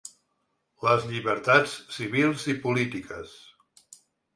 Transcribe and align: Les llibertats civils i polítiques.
Les 0.87 1.05
llibertats 1.11 1.77
civils 2.01 2.49
i 2.55 2.59
polítiques. 2.67 3.41